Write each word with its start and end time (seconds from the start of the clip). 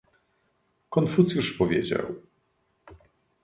Konfucjusz 0.89 1.57
powiedział 1.57 2.15